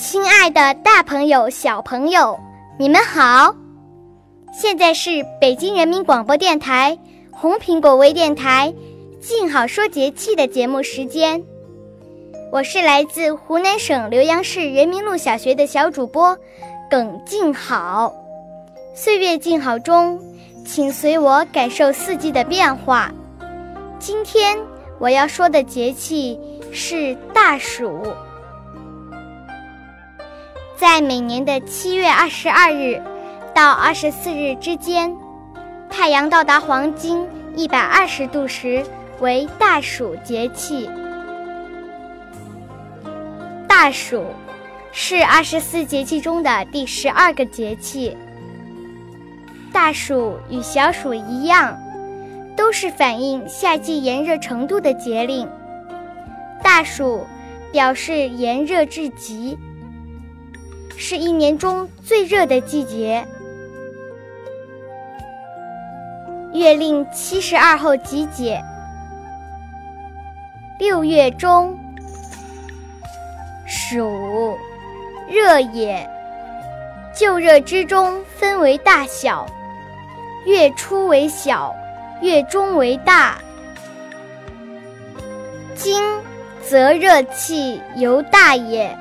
[0.00, 2.40] 亲爱的，大朋友、小朋友，
[2.78, 3.54] 你们好！
[4.50, 6.98] 现在是北京人民广播电台
[7.30, 8.72] 红苹果微电台
[9.20, 11.44] “静好说节气”的节目时间。
[12.50, 16.34] 我是来自湖南省浏阳市人民路小学的小主播
[16.90, 18.10] 耿静好。
[18.94, 20.18] 岁月静好中，
[20.64, 23.12] 请随我感受四季的变化。
[23.98, 24.58] 今天
[24.98, 26.40] 我要说的节气
[26.72, 28.00] 是大暑。
[30.80, 33.02] 在每年的七月二十二日
[33.54, 35.14] 到二十四日之间，
[35.90, 38.82] 太阳到达黄金一百二十度时
[39.20, 40.88] 为大暑节气。
[43.68, 44.24] 大暑
[44.90, 48.16] 是二十四节气中的第十二个节气。
[49.70, 51.78] 大暑与小暑一样，
[52.56, 55.46] 都是反映夏季炎热程度的节令。
[56.62, 57.26] 大暑
[57.70, 59.58] 表示炎热至极。
[61.02, 63.26] 是一年中最热的季节。
[66.52, 68.62] 月令七十二候集解。
[70.78, 71.74] 六月中，
[73.66, 74.58] 暑，
[75.26, 76.06] 热也。
[77.16, 79.46] 就热之中分为大小，
[80.44, 81.74] 月初为小，
[82.20, 83.38] 月中为大。
[85.74, 85.98] 今
[86.62, 88.94] 则热气尤大也。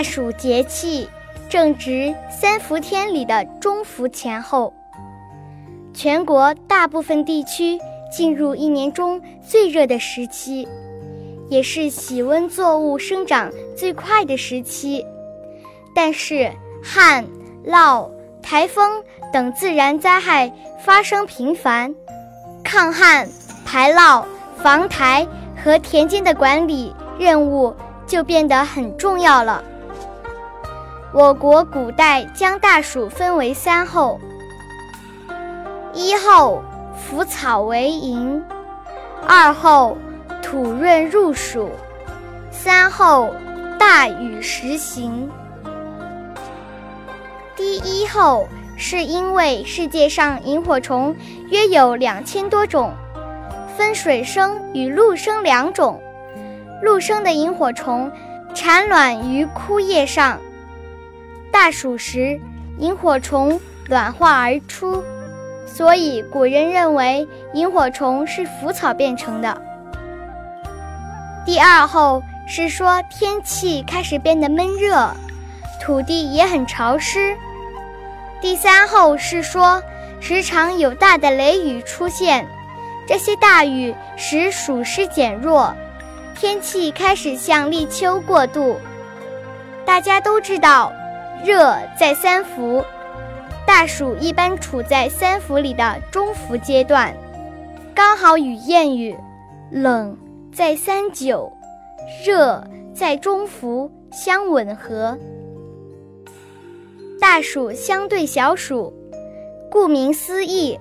[0.00, 1.06] 大暑节气
[1.50, 4.72] 正值三伏天里的中伏前后，
[5.92, 7.78] 全国大部分地区
[8.10, 10.66] 进入一年中最热的时期，
[11.50, 15.04] 也是喜温作物生长最快的时期。
[15.94, 16.50] 但是
[16.82, 17.22] 旱、
[17.66, 20.50] 涝、台风等自然灾害
[20.82, 21.94] 发生频繁，
[22.64, 23.28] 抗旱、
[23.66, 24.24] 排涝、
[24.62, 25.28] 防台
[25.62, 27.74] 和田间的管理任务
[28.06, 29.62] 就变得很重要了。
[31.12, 34.20] 我国古代将大暑分为三候：
[35.92, 36.62] 一候
[36.94, 38.40] 腐草为萤，
[39.26, 39.98] 二候
[40.40, 41.68] 土润入暑，
[42.52, 43.34] 三候
[43.76, 45.28] 大雨时行。
[47.56, 51.16] 第一候是因为世界上萤火虫
[51.48, 52.92] 约有两千多种，
[53.76, 56.00] 分水生与陆生两种。
[56.82, 58.12] 陆生的萤火虫
[58.54, 60.38] 产卵于枯叶上。
[61.62, 62.40] 大暑时，
[62.78, 65.04] 萤火虫卵化而出，
[65.66, 69.60] 所以古人认为萤火虫是腐草变成的。
[71.44, 75.10] 第二候是说天气开始变得闷热，
[75.82, 77.36] 土地也很潮湿。
[78.40, 79.82] 第三候是说
[80.18, 82.46] 时常有大的雷雨出现，
[83.06, 85.74] 这些大雨使暑湿减弱，
[86.34, 88.80] 天气开始向立秋过渡。
[89.84, 90.90] 大家都知道。
[91.44, 92.84] 热在三伏，
[93.66, 97.14] 大暑一般处在三伏里的中伏阶段，
[97.94, 99.16] 刚好与谚语
[99.72, 100.16] “冷
[100.52, 101.50] 在三九，
[102.26, 102.62] 热
[102.94, 105.16] 在中伏”相吻合。
[107.18, 108.92] 大暑相对小暑，
[109.70, 110.78] 顾名思义，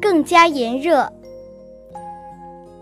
[0.00, 1.12] 更加炎热。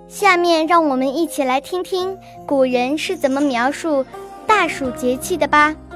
[0.08, 4.05] 下面让我们一起来听听古人是怎么描述
[4.47, 5.75] 大暑节气的吧。《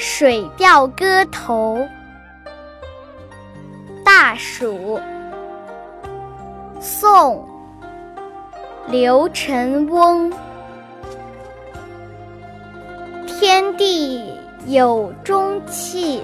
[0.00, 1.76] 水调歌头·
[4.04, 4.96] 大暑》
[6.80, 7.44] 宋·
[8.92, 10.32] 刘辰翁。
[13.26, 14.32] 天地
[14.66, 16.22] 有中气，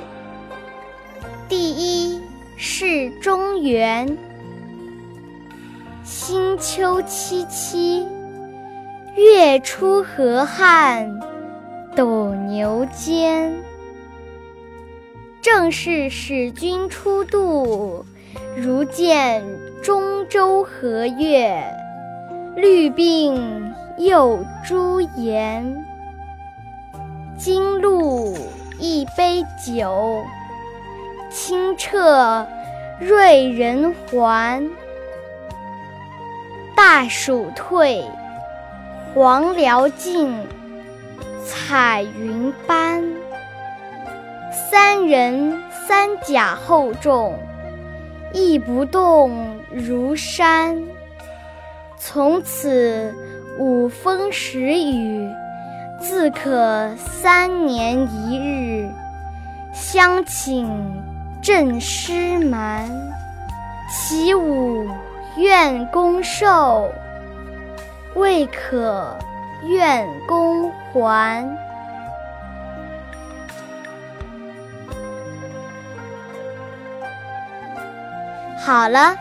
[1.49, 2.23] 第一
[2.57, 4.17] 是中原。
[6.05, 8.07] 星秋凄凄，
[9.17, 11.34] 月出河汉。
[11.95, 13.55] 斗牛间。
[15.41, 18.05] 正是使君初度，
[18.57, 19.45] 如见
[19.83, 21.63] 中州河月，
[22.57, 23.41] 绿鬓
[23.99, 25.85] 又朱颜。
[27.37, 28.35] 金露
[28.79, 30.25] 一杯酒，
[31.31, 32.47] 清澈
[32.99, 34.71] 瑞人寰。
[36.75, 38.03] 大暑退，
[39.13, 40.35] 黄辽尽，
[41.45, 43.05] 彩云斑。
[44.71, 47.39] 三人三甲厚重，
[48.33, 50.83] 义不动如山。
[51.97, 53.15] 从此
[53.59, 55.31] 五风十雨，
[56.01, 58.89] 自可三年一日，
[59.73, 61.03] 相请
[61.43, 62.89] 振师蛮。
[63.91, 64.89] 起舞。
[65.37, 66.89] 愿公寿，
[68.15, 69.19] 未可
[69.67, 71.57] 愿公还。
[78.59, 79.17] 好了，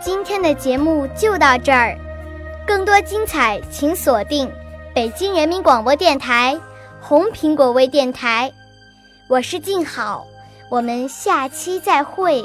[0.00, 1.96] 今天的节目就到这儿，
[2.66, 4.50] 更多精彩请锁定
[4.94, 6.58] 北京人民广播电台
[7.00, 8.52] 红苹果微电台。
[9.28, 10.26] 我是静好，
[10.68, 12.44] 我们下期再会。